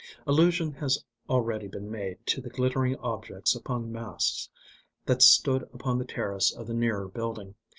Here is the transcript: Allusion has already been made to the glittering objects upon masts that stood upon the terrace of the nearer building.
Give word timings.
Allusion 0.25 0.71
has 0.77 1.05
already 1.29 1.67
been 1.67 1.91
made 1.91 2.25
to 2.25 2.41
the 2.41 2.49
glittering 2.49 2.95
objects 2.95 3.53
upon 3.53 3.91
masts 3.91 4.49
that 5.05 5.21
stood 5.21 5.61
upon 5.75 5.99
the 5.99 6.05
terrace 6.05 6.49
of 6.51 6.65
the 6.65 6.73
nearer 6.73 7.07
building. 7.07 7.53